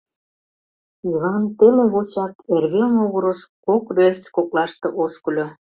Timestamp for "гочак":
1.93-2.33